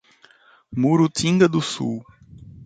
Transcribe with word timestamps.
Murutinga 0.79 1.47
do 1.47 1.61
Sul 1.61 2.01